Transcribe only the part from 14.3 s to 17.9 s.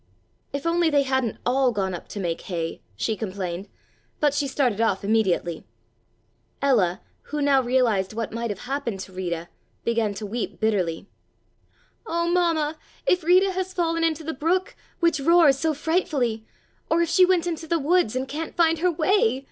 brook, which roars so frightfully, or if she went into the